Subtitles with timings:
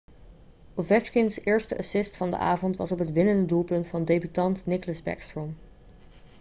[0.75, 5.55] ovechkins eerste assist van de avond was op het winnende doelpunt van debutant nicklas backstrom